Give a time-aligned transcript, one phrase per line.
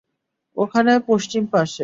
[0.57, 1.79] ওখানে, পশ্চিম পাশে।